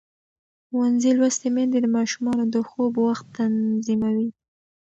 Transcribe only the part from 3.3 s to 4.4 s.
تنظیموي.